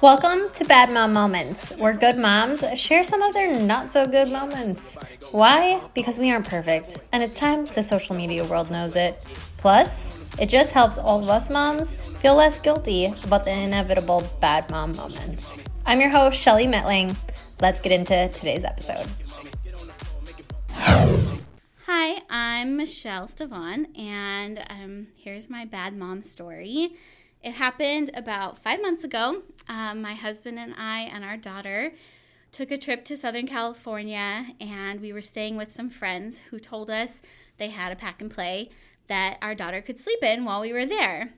Welcome 0.00 0.50
to 0.52 0.64
Bad 0.64 0.90
Mom 0.90 1.12
Moments, 1.12 1.74
where 1.76 1.92
good 1.92 2.16
moms 2.16 2.64
share 2.76 3.02
some 3.02 3.20
of 3.20 3.34
their 3.34 3.60
not 3.60 3.90
so 3.90 4.06
good 4.06 4.28
moments. 4.30 4.96
Why? 5.32 5.82
Because 5.92 6.18
we 6.18 6.30
aren't 6.30 6.46
perfect, 6.46 6.98
and 7.12 7.22
it's 7.22 7.34
time 7.34 7.66
the 7.66 7.82
social 7.82 8.14
media 8.14 8.44
world 8.44 8.70
knows 8.70 8.96
it. 8.96 9.22
Plus, 9.56 10.18
it 10.38 10.48
just 10.48 10.72
helps 10.72 10.98
all 10.98 11.20
of 11.20 11.28
us 11.28 11.50
moms 11.50 11.96
feel 11.96 12.36
less 12.36 12.60
guilty 12.60 13.06
about 13.24 13.44
the 13.44 13.52
inevitable 13.52 14.22
bad 14.40 14.70
mom 14.70 14.92
moments. 14.96 15.58
I'm 15.84 16.00
your 16.00 16.10
host, 16.10 16.40
Shelly 16.40 16.66
Metling. 16.66 17.16
Let's 17.60 17.80
get 17.80 17.92
into 17.92 18.28
today's 18.28 18.64
episode. 18.64 19.06
I'm 22.58 22.76
Michelle 22.76 23.28
Stavon, 23.28 23.86
and 23.94 24.64
um, 24.68 25.06
here's 25.16 25.48
my 25.48 25.64
bad 25.64 25.96
mom 25.96 26.24
story. 26.24 26.96
It 27.40 27.52
happened 27.52 28.10
about 28.14 28.58
five 28.58 28.82
months 28.82 29.04
ago. 29.04 29.42
Um, 29.68 30.02
my 30.02 30.14
husband 30.14 30.58
and 30.58 30.74
I 30.76 31.02
and 31.02 31.22
our 31.22 31.36
daughter 31.36 31.92
took 32.50 32.72
a 32.72 32.76
trip 32.76 33.04
to 33.04 33.16
Southern 33.16 33.46
California, 33.46 34.48
and 34.60 35.00
we 35.00 35.12
were 35.12 35.22
staying 35.22 35.56
with 35.56 35.70
some 35.70 35.88
friends 35.88 36.40
who 36.50 36.58
told 36.58 36.90
us 36.90 37.22
they 37.58 37.68
had 37.68 37.92
a 37.92 37.96
pack 37.96 38.20
and 38.20 38.28
play 38.28 38.70
that 39.06 39.38
our 39.40 39.54
daughter 39.54 39.80
could 39.80 40.00
sleep 40.00 40.24
in 40.24 40.44
while 40.44 40.60
we 40.60 40.72
were 40.72 40.84
there. 40.84 41.34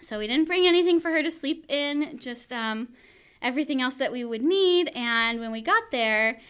So 0.00 0.18
we 0.18 0.26
didn't 0.26 0.48
bring 0.48 0.66
anything 0.66 0.98
for 0.98 1.12
her 1.12 1.22
to 1.22 1.30
sleep 1.30 1.64
in, 1.68 2.18
just 2.18 2.52
um, 2.52 2.88
everything 3.40 3.80
else 3.80 3.94
that 3.94 4.10
we 4.10 4.24
would 4.24 4.42
need. 4.42 4.90
And 4.96 5.38
when 5.38 5.52
we 5.52 5.62
got 5.62 5.92
there, 5.92 6.40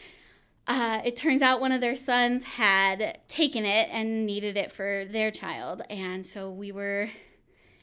uh, 0.70 1.02
it 1.04 1.16
turns 1.16 1.42
out 1.42 1.60
one 1.60 1.72
of 1.72 1.80
their 1.80 1.96
sons 1.96 2.44
had 2.44 3.18
taken 3.26 3.64
it 3.64 3.88
and 3.90 4.24
needed 4.24 4.56
it 4.56 4.70
for 4.70 5.04
their 5.04 5.32
child. 5.32 5.82
And 5.90 6.24
so 6.24 6.48
we 6.48 6.70
were 6.70 7.10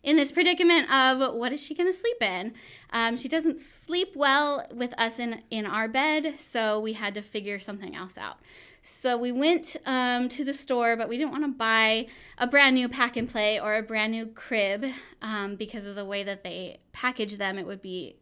in 0.03 0.15
this 0.15 0.31
predicament 0.31 0.89
of 0.89 1.35
what 1.35 1.51
is 1.51 1.61
she 1.61 1.75
going 1.75 1.91
to 1.91 1.97
sleep 1.97 2.15
in? 2.21 2.53
Um, 2.91 3.17
she 3.17 3.27
doesn't 3.27 3.59
sleep 3.59 4.13
well 4.15 4.65
with 4.73 4.97
us 4.97 5.19
in, 5.19 5.41
in 5.51 5.65
our 5.65 5.89
bed, 5.89 6.39
so 6.39 6.79
we 6.79 6.93
had 6.93 7.13
to 7.15 7.21
figure 7.21 7.59
something 7.59 7.93
else 7.93 8.17
out. 8.17 8.37
So 8.81 9.17
we 9.17 9.33
went 9.33 9.75
um, 9.85 10.29
to 10.29 10.45
the 10.45 10.53
store, 10.53 10.95
but 10.95 11.09
we 11.09 11.17
didn't 11.17 11.31
want 11.31 11.43
to 11.43 11.51
buy 11.51 12.07
a 12.37 12.47
brand 12.47 12.75
new 12.75 12.87
pack 12.87 13.17
and 13.17 13.29
play 13.29 13.59
or 13.59 13.75
a 13.75 13.83
brand 13.83 14.13
new 14.13 14.27
crib 14.27 14.85
um, 15.21 15.57
because 15.57 15.87
of 15.87 15.95
the 15.95 16.05
way 16.05 16.23
that 16.23 16.45
they 16.45 16.79
package 16.93 17.37
them. 17.37 17.57
It 17.57 17.65
would 17.65 17.81
be 17.81 18.15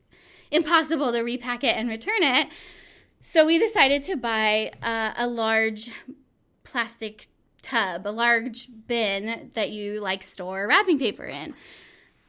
impossible 0.50 1.12
to 1.12 1.22
repack 1.22 1.64
it 1.64 1.78
and 1.78 1.88
return 1.88 2.24
it. 2.24 2.48
So 3.28 3.44
we 3.44 3.58
decided 3.58 4.04
to 4.04 4.18
buy 4.18 4.72
uh, 4.84 5.14
a 5.18 5.28
large 5.28 5.90
plastic 6.64 7.26
tub, 7.64 8.06
a 8.06 8.12
large 8.12 8.70
bin 8.86 9.50
that 9.56 9.72
you 9.72 10.00
like 10.00 10.22
store 10.22 10.68
wrapping 10.68 11.00
paper 11.00 11.26
in. 11.26 11.56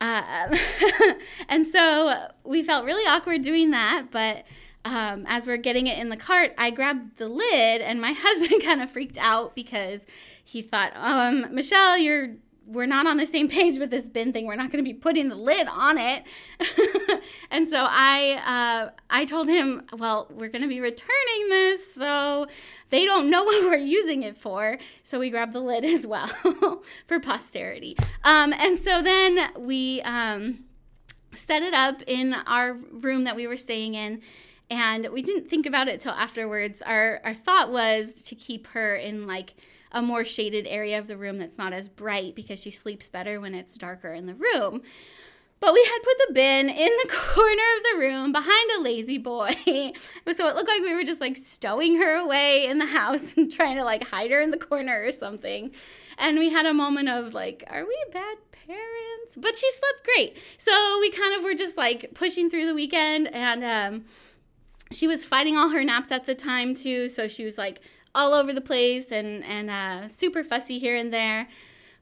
Um, 0.00 0.54
and 1.50 1.66
so 1.66 2.28
we 2.44 2.62
felt 2.62 2.86
really 2.86 3.06
awkward 3.06 3.42
doing 3.42 3.72
that, 3.72 4.06
but 4.10 4.46
um, 4.86 5.26
as 5.28 5.46
we're 5.46 5.58
getting 5.58 5.86
it 5.86 5.98
in 5.98 6.08
the 6.08 6.16
cart, 6.16 6.54
I 6.56 6.70
grabbed 6.70 7.18
the 7.18 7.28
lid, 7.28 7.82
and 7.82 8.00
my 8.00 8.12
husband 8.18 8.62
kind 8.62 8.80
of 8.80 8.90
freaked 8.90 9.18
out 9.18 9.54
because 9.54 10.00
he 10.42 10.62
thought, 10.62 10.92
um, 10.94 11.54
Michelle, 11.54 11.98
you're 11.98 12.36
we're 12.66 12.86
not 12.86 13.06
on 13.06 13.16
the 13.16 13.26
same 13.26 13.48
page 13.48 13.78
with 13.78 13.90
this 13.90 14.08
bin 14.08 14.32
thing. 14.32 14.46
We're 14.46 14.56
not 14.56 14.70
going 14.70 14.84
to 14.84 14.88
be 14.88 14.94
putting 14.94 15.28
the 15.28 15.36
lid 15.36 15.68
on 15.68 15.98
it. 15.98 16.24
and 17.50 17.68
so 17.68 17.86
I 17.88 18.40
uh, 18.44 18.90
I 19.08 19.24
told 19.24 19.48
him, 19.48 19.82
well, 19.96 20.26
we're 20.30 20.48
going 20.48 20.62
to 20.62 20.68
be 20.68 20.80
returning 20.80 21.48
this, 21.48 21.94
so 21.94 22.46
they 22.90 23.04
don't 23.04 23.30
know 23.30 23.44
what 23.44 23.64
we're 23.64 23.76
using 23.76 24.22
it 24.22 24.36
for. 24.36 24.78
So 25.02 25.18
we 25.20 25.30
grabbed 25.30 25.52
the 25.52 25.60
lid 25.60 25.84
as 25.96 26.06
well 26.06 26.82
for 27.06 27.20
posterity. 27.20 27.96
Um, 28.24 28.52
and 28.52 28.78
so 28.78 29.02
then 29.02 29.38
we 29.56 30.02
um, 30.02 30.64
set 31.32 31.62
it 31.62 31.74
up 31.74 32.02
in 32.06 32.34
our 32.34 32.74
room 32.74 33.24
that 33.24 33.36
we 33.36 33.46
were 33.46 33.56
staying 33.56 33.94
in. 33.94 34.22
And 34.68 35.08
we 35.12 35.22
didn't 35.22 35.48
think 35.48 35.66
about 35.66 35.88
it 35.88 36.00
till 36.00 36.12
afterwards. 36.12 36.82
Our 36.82 37.20
our 37.24 37.34
thought 37.34 37.70
was 37.70 38.14
to 38.14 38.34
keep 38.34 38.66
her 38.68 38.94
in 38.96 39.26
like 39.26 39.54
a 39.92 40.02
more 40.02 40.24
shaded 40.24 40.66
area 40.66 40.98
of 40.98 41.06
the 41.06 41.16
room 41.16 41.38
that's 41.38 41.58
not 41.58 41.72
as 41.72 41.88
bright 41.88 42.34
because 42.34 42.60
she 42.60 42.70
sleeps 42.70 43.08
better 43.08 43.40
when 43.40 43.54
it's 43.54 43.78
darker 43.78 44.12
in 44.12 44.26
the 44.26 44.34
room. 44.34 44.82
But 45.58 45.72
we 45.72 45.82
had 45.84 45.98
put 46.02 46.18
the 46.26 46.34
bin 46.34 46.68
in 46.68 46.90
the 47.02 47.08
corner 47.34 47.62
of 47.76 47.82
the 47.82 47.98
room 47.98 48.32
behind 48.32 48.70
a 48.76 48.82
La-Z-Boy. 48.82 49.56
so 50.34 50.48
it 50.48 50.54
looked 50.54 50.68
like 50.68 50.82
we 50.82 50.94
were 50.94 51.04
just 51.04 51.20
like 51.20 51.36
stowing 51.36 51.96
her 51.96 52.16
away 52.16 52.66
in 52.66 52.78
the 52.78 52.86
house 52.86 53.34
and 53.36 53.50
trying 53.50 53.76
to 53.76 53.84
like 53.84 54.04
hide 54.04 54.30
her 54.30 54.40
in 54.40 54.50
the 54.50 54.58
corner 54.58 55.02
or 55.04 55.12
something. 55.12 55.70
And 56.18 56.38
we 56.38 56.50
had 56.50 56.66
a 56.66 56.74
moment 56.74 57.08
of 57.08 57.34
like, 57.34 57.64
are 57.68 57.84
we 57.84 57.96
bad 58.12 58.36
parents? 58.66 59.36
But 59.36 59.56
she 59.56 59.70
slept 59.70 60.04
great. 60.04 60.36
So 60.58 60.98
we 61.00 61.10
kind 61.10 61.36
of 61.36 61.42
were 61.42 61.54
just 61.54 61.76
like 61.76 62.12
pushing 62.14 62.50
through 62.50 62.66
the 62.66 62.74
weekend 62.74 63.28
and 63.34 63.64
um, 63.64 64.04
she 64.92 65.06
was 65.06 65.24
fighting 65.24 65.56
all 65.56 65.70
her 65.70 65.84
naps 65.84 66.12
at 66.12 66.26
the 66.26 66.34
time 66.34 66.74
too. 66.74 67.08
So 67.08 67.28
she 67.28 67.44
was 67.44 67.58
like 67.58 67.80
all 68.14 68.32
over 68.32 68.52
the 68.52 68.60
place 68.60 69.12
and 69.12 69.44
and 69.44 69.70
uh, 69.70 70.08
super 70.08 70.42
fussy 70.42 70.78
here 70.78 70.96
and 70.96 71.12
there. 71.12 71.48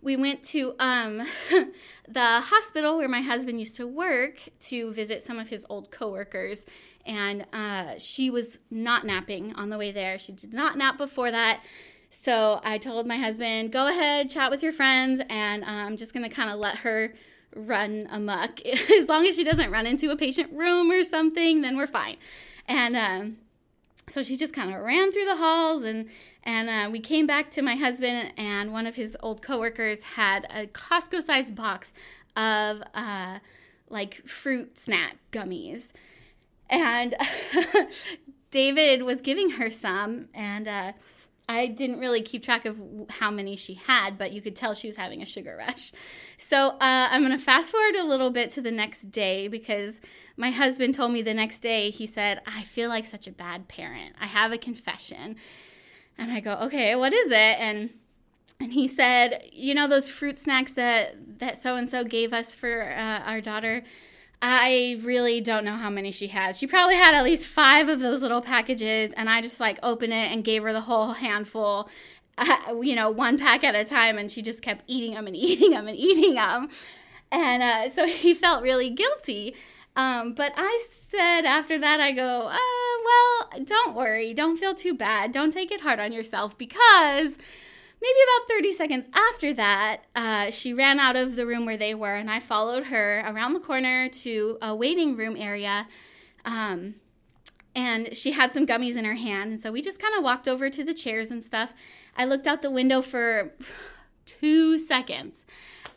We 0.03 0.17
went 0.17 0.43
to 0.45 0.75
um, 0.78 1.27
the 2.09 2.41
hospital 2.41 2.99
where 2.99 3.09
my 3.09 3.23
husband 3.23 3.59
used 3.59 3.77
to 3.77 3.87
work 3.87 4.39
to 4.61 4.93
visit 4.93 5.23
some 5.23 5.39
of 5.39 5.49
his 5.49 5.65
old 5.71 5.91
coworkers, 5.91 6.67
and 7.06 7.47
uh, 7.55 7.94
she 7.97 8.28
was 8.28 8.59
not 8.71 9.06
napping 9.06 9.55
on 9.55 9.71
the 9.71 9.78
way 9.78 9.93
there. 9.93 10.19
She 10.19 10.33
did 10.33 10.53
not 10.53 10.77
nap 10.77 10.99
before 10.99 11.31
that. 11.31 11.62
So 12.11 12.61
I 12.62 12.77
told 12.78 13.06
my 13.06 13.17
husband, 13.17 13.73
"Go 13.73 13.89
ahead, 13.89 14.28
chat 14.28 14.50
with 14.50 14.62
your 14.62 14.73
friends, 14.73 15.23
and 15.31 15.65
I'm 15.65 15.87
um, 15.87 15.97
just 15.97 16.12
gonna 16.12 16.31
kind 16.31 16.50
of 16.50 16.59
let 16.59 16.78
her." 16.78 17.15
run 17.56 18.09
amok. 18.11 18.61
as 18.67 19.09
long 19.09 19.25
as 19.28 19.37
she 19.37 19.44
doesn't 19.44 19.71
run 19.71 19.87
into 19.87 20.11
a 20.11 20.17
patient 20.17 20.53
room 20.53 20.91
or 20.91 21.05
something, 21.05 21.62
then 21.62 21.77
we're 21.77 21.87
fine. 21.87 22.17
And 22.66 22.97
um, 22.97 23.38
so 24.08 24.22
she 24.22 24.36
just 24.36 24.52
kind 24.52 24.75
of 24.75 24.80
ran 24.80 25.12
through 25.12 25.25
the 25.25 25.36
halls 25.36 25.84
and 25.84 26.08
and 26.42 26.69
uh, 26.69 26.91
we 26.91 27.00
came 27.00 27.26
back 27.26 27.50
to 27.52 27.62
my 27.62 27.75
husband 27.75 28.32
and 28.36 28.70
one 28.70 28.86
of 28.86 28.97
his 28.97 29.16
old 29.20 29.41
coworkers 29.41 30.02
had 30.02 30.47
a 30.50 30.66
costco 30.66 31.22
sized 31.22 31.54
box 31.54 31.92
of 32.36 32.82
uh, 32.94 33.38
like 33.88 34.16
fruit 34.26 34.78
snack 34.78 35.16
gummies. 35.32 35.92
And 36.69 37.14
david 38.50 39.02
was 39.02 39.20
giving 39.20 39.50
her 39.50 39.70
some 39.70 40.28
and 40.34 40.69
uh, 40.69 40.92
I 41.49 41.66
didn't 41.66 41.99
really 41.99 42.22
keep 42.22 42.43
track 42.43 42.65
of 42.65 42.78
how 43.10 43.31
many 43.31 43.56
she 43.56 43.75
had, 43.75 44.16
but 44.16 44.32
you 44.32 44.41
could 44.41 44.56
tell 44.56 44.75
she 44.75 44.87
was 44.87 44.97
having 44.97 45.22
a 45.22 45.27
sugar 45.27 45.56
rush. 45.56 45.93
So 46.37 46.71
uh, 46.71 46.77
I'm 46.81 47.22
going 47.22 47.32
to 47.32 47.43
fast 47.43 47.71
forward 47.71 47.94
a 47.94 48.05
little 48.05 48.31
bit 48.31 48.50
to 48.50 48.60
the 48.60 48.72
next 48.72 49.10
day 49.10 49.49
because 49.49 50.00
my 50.37 50.50
husband 50.50 50.94
told 50.94 51.12
me 51.12 51.22
the 51.22 51.32
next 51.32 51.60
day, 51.60 51.91
he 51.91 52.06
said, 52.06 52.43
I 52.44 52.62
feel 52.65 52.88
like 52.88 53.06
such 53.06 53.27
a 53.27 53.32
bad 53.32 53.69
parent. 53.69 54.15
I 54.21 54.27
have 54.27 54.53
a 54.53 54.59
confession. 54.59 55.37
And 56.19 56.32
I 56.32 56.41
go, 56.41 56.55
okay, 56.65 56.97
what 56.97 57.12
is 57.12 57.31
it? 57.31 57.34
And 57.61 57.91
and 58.61 58.72
he 58.72 58.88
said, 58.88 59.44
you 59.53 59.75
know 59.75 59.88
those 59.88 60.11
fruit 60.11 60.38
snacks 60.38 60.72
that 60.72 61.38
that 61.38 61.56
so 61.56 61.76
and 61.76 61.88
so 61.88 62.05
gave 62.05 62.32
us 62.32 62.55
for 62.55 62.82
uh, 62.93 63.21
our 63.21 63.41
daughter. 63.41 63.84
I 64.47 65.00
really 65.00 65.41
don't 65.41 65.65
know 65.65 65.72
how 65.72 65.88
many 65.88 66.12
she 66.12 66.27
had. 66.27 66.55
She 66.55 66.66
probably 66.66 66.97
had 66.97 67.15
at 67.15 67.25
least 67.25 67.49
five 67.49 67.88
of 67.88 67.99
those 68.00 68.21
little 68.21 68.43
packages, 68.43 69.15
and 69.15 69.31
I 69.31 69.41
just 69.41 69.59
like 69.59 69.78
opened 69.82 70.12
it 70.12 70.31
and 70.31 70.44
gave 70.44 70.62
her 70.65 70.75
the 70.75 70.82
whole 70.82 71.12
handful, 71.15 71.88
uh, 72.37 72.75
you 72.82 72.94
know, 72.94 73.10
one 73.10 73.38
pack 73.38 73.65
at 73.65 73.75
a 73.75 73.84
time, 73.84 74.19
and 74.19 74.31
she 74.31 74.43
just 74.43 74.60
kept 74.60 74.84
eating 74.87 75.15
them 75.15 75.27
and 75.28 75.34
eating 75.34 75.71
them 75.71 75.88
and 75.88 75.97
eating 75.97 76.34
them. 76.34 76.69
And 77.32 77.62
uh, 77.62 77.88
so 77.88 78.06
he 78.06 78.34
felt 78.34 78.62
really 78.62 78.91
guilty. 78.91 79.56
Um, 79.97 80.34
but 80.34 80.53
I 80.59 80.84
said 81.09 81.47
after 81.47 81.78
that, 81.78 82.00
I 82.00 82.12
go, 82.12 82.49
uh, 82.49 82.59
well, 83.05 83.65
don't 83.65 83.97
worry. 83.97 84.34
Don't 84.34 84.59
feel 84.59 84.75
too 84.75 84.93
bad. 84.93 85.32
Don't 85.32 85.53
take 85.53 85.72
it 85.72 85.81
hard 85.81 85.99
on 85.99 86.12
yourself 86.12 86.59
because 86.59 87.38
maybe 88.00 88.19
about 88.38 88.49
30 88.49 88.72
seconds 88.72 89.09
after 89.15 89.55
that, 89.55 90.03
uh, 90.15 90.50
she 90.50 90.72
ran 90.72 90.99
out 90.99 91.16
of 91.16 91.37
the 91.37 91.46
room 91.46 91.67
where 91.67 91.76
they 91.76 91.94
were, 91.94 92.14
and 92.14 92.31
I 92.31 92.41
followed 92.41 92.85
her 92.85 93.20
around 93.20 93.55
the 93.55 93.61
corner 93.61 94.08
to 94.08 94.58
a 94.61 94.75
waiting 94.75 95.17
room 95.17 95.37
area. 95.37 95.87
Um, 96.44 96.96
and 97.75 98.14
she 98.17 98.32
had 98.32 98.55
some 98.55 98.67
gummies 98.67 98.96
in 98.96 99.05
her 99.05 99.14
hand. 99.14 99.50
And 99.50 99.61
so 99.61 99.73
we 99.73 99.82
just 99.82 99.99
kind 99.99 100.14
of 100.17 100.23
walked 100.23 100.46
over 100.46 100.70
to 100.70 100.85
the 100.85 100.94
chairs 100.94 101.31
and 101.31 101.43
stuff. 101.43 101.75
I 102.17 102.25
looked 102.25 102.46
out 102.46 102.62
the 102.62 102.70
window 102.70 103.02
for 103.02 103.52
two 104.26 104.79
seconds 104.79 105.44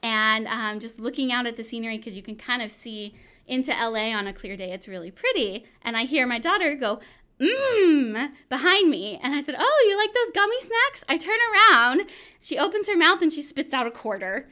and 0.01 0.47
um, 0.47 0.79
just 0.79 0.99
looking 0.99 1.31
out 1.31 1.45
at 1.45 1.55
the 1.55 1.63
scenery 1.63 1.97
because 1.97 2.15
you 2.15 2.23
can 2.23 2.35
kind 2.35 2.61
of 2.61 2.71
see 2.71 3.15
into 3.45 3.71
LA 3.71 4.11
on 4.11 4.27
a 4.27 4.33
clear 4.33 4.57
day. 4.57 4.71
It's 4.71 4.88
really 4.88 5.11
pretty. 5.11 5.65
And 5.81 5.95
I 5.95 6.03
hear 6.03 6.27
my 6.27 6.39
daughter 6.39 6.75
go, 6.75 6.99
mmm, 7.39 8.31
behind 8.49 8.89
me. 8.89 9.19
And 9.21 9.35
I 9.35 9.41
said, 9.41 9.55
Oh, 9.57 9.85
you 9.89 9.97
like 9.97 10.13
those 10.13 10.31
gummy 10.33 10.59
snacks? 10.59 11.03
I 11.07 11.17
turn 11.17 11.37
around. 11.53 12.09
She 12.39 12.57
opens 12.57 12.87
her 12.87 12.97
mouth 12.97 13.21
and 13.21 13.31
she 13.31 13.41
spits 13.41 13.73
out 13.73 13.87
a 13.87 13.91
quarter. 13.91 14.49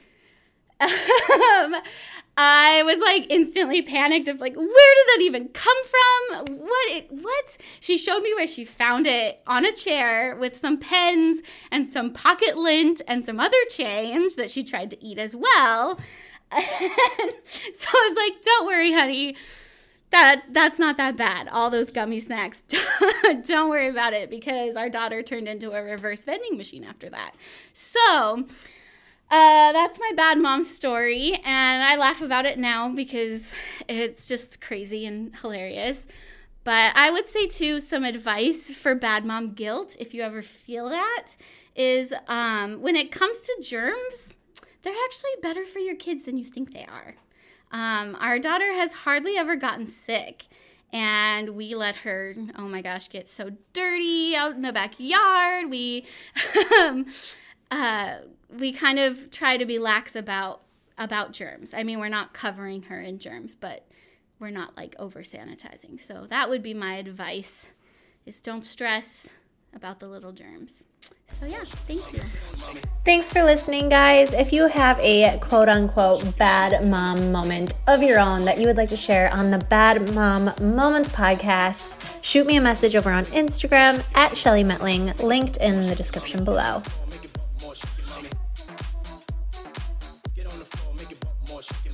Um, 0.82 1.76
I 2.38 2.84
was 2.84 3.00
like 3.00 3.32
instantly 3.32 3.82
panicked 3.82 4.28
of 4.28 4.42
like, 4.42 4.56
where 4.56 4.66
did 4.66 5.08
that 5.08 5.20
even 5.22 5.48
come 5.50 5.78
from? 5.86 6.58
What? 6.58 6.92
It, 6.92 7.08
what? 7.12 7.58
She 7.80 7.98
showed 7.98 8.22
me 8.22 8.34
where 8.36 8.48
she 8.48 8.66
found 8.66 9.08
it 9.08 9.42
on 9.48 9.66
a 9.66 9.72
chair 9.72 10.36
with 10.36 10.58
some 10.58 10.78
pens 10.78 11.42
and 11.72 11.88
some 11.88 12.12
pocket 12.12 12.58
lint 12.58 13.02
and 13.08 13.24
some 13.24 13.40
other 13.40 13.58
change 13.70 14.36
that 14.36 14.52
she 14.52 14.64
tried 14.64 14.90
to 14.92 15.04
eat 15.04 15.18
as 15.18 15.34
well. 15.36 15.98
so 16.52 16.60
I 16.60 18.10
was 18.10 18.18
like, 18.18 18.42
don't 18.44 18.68
worry, 18.68 18.92
honey. 18.92 19.36
That 20.16 20.44
that's 20.52 20.80
not 20.80 20.96
that 20.96 21.18
bad. 21.18 21.50
All 21.50 21.70
those 21.70 21.92
gummy 21.92 22.22
snacks. 22.22 22.64
don't 23.44 23.70
worry 23.70 23.90
about 23.90 24.14
it 24.14 24.30
because 24.30 24.78
our 24.78 24.90
daughter 24.90 25.22
turned 25.22 25.50
into 25.50 25.74
a 25.74 25.84
reverse 25.84 26.24
vending 26.24 26.56
machine 26.56 26.86
after 26.86 27.10
that. 27.10 27.36
So, 27.74 28.48
uh, 29.30 29.74
that's 29.74 30.00
my 30.00 30.14
bad 30.16 30.38
mom 30.38 30.64
story, 30.64 31.34
and 31.44 31.84
I 31.84 31.98
laugh 31.98 32.22
about 32.22 32.46
it 32.46 32.58
now 32.58 32.88
because 32.88 33.54
it's 33.90 34.26
just 34.26 34.62
crazy 34.62 35.06
and 35.06 35.36
hilarious. 35.36 36.06
But 36.64 36.96
I 36.96 37.12
would 37.12 37.28
say, 37.28 37.48
too, 37.48 37.82
some 37.82 38.06
advice 38.06 38.72
for 38.72 38.96
bad 38.96 39.26
mom 39.26 39.52
guilt, 39.52 39.98
if 40.00 40.14
you 40.14 40.22
ever 40.22 40.42
feel 40.42 40.88
that, 40.88 41.36
is 41.76 42.14
um, 42.30 42.82
when 42.82 42.96
it 42.96 43.12
comes 43.12 43.40
to 43.40 43.58
germs, 43.62 44.38
they're 44.84 44.96
actually 45.04 45.32
better 45.42 45.66
for 45.66 45.80
your 45.80 45.98
kids 45.98 46.24
than 46.24 46.38
you 46.38 46.46
think 46.46 46.74
they 46.74 46.86
are. 46.86 47.16
Um, 47.72 48.16
our 48.20 48.40
daughter 48.40 48.74
has 48.74 48.92
hardly 48.94 49.38
ever 49.38 49.56
gotten 49.56 49.88
sick, 49.88 50.46
and 50.94 51.50
we 51.52 51.76
let 51.76 51.98
her, 51.98 52.36
oh 52.58 52.68
my 52.68 52.82
gosh, 52.82 53.10
get 53.10 53.28
so 53.28 53.52
dirty 53.74 54.36
out 54.36 54.54
in 54.54 54.62
the 54.62 54.72
backyard. 54.72 55.70
We, 55.70 56.06
um, 56.80 57.06
uh, 57.72 58.18
we 58.50 58.72
kind 58.72 59.00
of 59.00 59.30
try 59.32 59.58
to 59.58 59.66
be 59.66 59.80
lax 59.80 60.16
about 60.16 60.62
about 60.98 61.34
germs. 61.34 61.74
I 61.74 61.84
mean, 61.84 62.00
we're 62.00 62.08
not 62.08 62.34
covering 62.34 62.84
her 62.84 63.02
in 63.02 63.20
germs, 63.20 63.54
but 63.54 63.86
we're 64.40 64.50
not 64.50 64.78
like 64.78 64.96
over 64.98 65.24
sanitizing. 65.24 66.00
So 66.00 66.26
that 66.30 66.50
would 66.50 66.64
be 66.64 66.74
my 66.74 66.96
advice 66.96 67.70
is 68.26 68.40
don't 68.40 68.66
stress 68.66 69.30
about 69.74 70.00
the 70.00 70.08
little 70.08 70.32
germs. 70.32 70.84
So 71.28 71.46
yeah, 71.46 71.64
thank 71.66 72.14
you. 72.14 72.22
Thanks 73.04 73.30
for 73.30 73.44
listening, 73.44 73.90
guys. 73.90 74.34
If 74.34 74.52
you 74.54 74.68
have 74.68 75.00
a 75.02 75.38
quote 75.40 75.70
unquote 75.70 76.38
bad 76.38 76.86
mom 76.88 77.32
moment 77.32 77.74
of 77.88 78.02
your 78.02 78.20
own 78.20 78.46
that 78.46 78.60
you 78.60 78.68
would 78.68 78.78
like 78.78 78.90
to 78.90 78.98
share 78.98 79.32
on 79.32 79.52
the 79.52 79.60
Bad 79.60 80.14
Mom 80.16 80.52
Moments 80.60 81.10
podcast, 81.10 81.98
shoot 82.24 82.48
me 82.48 82.56
a 82.56 82.62
message 82.62 82.96
over 82.96 83.12
on 83.12 83.26
Instagram 83.26 84.04
at 84.16 84.38
Shelly 84.38 84.64
Metling, 84.64 85.22
linked 85.22 85.58
in 85.58 85.88
the 85.88 85.96
description 85.96 86.44
below. 86.44 86.82